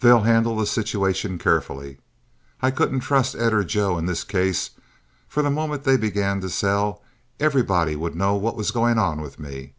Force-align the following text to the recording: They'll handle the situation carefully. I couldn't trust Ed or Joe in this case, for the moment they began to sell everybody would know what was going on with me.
They'll 0.00 0.22
handle 0.22 0.56
the 0.56 0.64
situation 0.64 1.36
carefully. 1.36 1.98
I 2.62 2.70
couldn't 2.70 3.00
trust 3.00 3.34
Ed 3.34 3.52
or 3.52 3.62
Joe 3.62 3.98
in 3.98 4.06
this 4.06 4.24
case, 4.24 4.70
for 5.28 5.42
the 5.42 5.50
moment 5.50 5.84
they 5.84 5.98
began 5.98 6.40
to 6.40 6.48
sell 6.48 7.02
everybody 7.38 7.94
would 7.94 8.14
know 8.14 8.36
what 8.36 8.56
was 8.56 8.70
going 8.70 8.96
on 8.98 9.20
with 9.20 9.38
me. 9.38 9.74